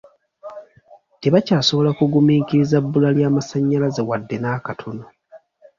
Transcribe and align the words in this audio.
Tebakyasobola 1.21 1.91
kugumiikiriza 1.99 2.75
bbula 2.85 3.09
lya 3.17 3.29
masannyalaze 3.35 4.01
wadde 4.09 4.35
n'akatono. 4.39 5.05